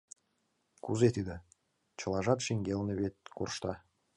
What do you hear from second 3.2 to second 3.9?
коршта!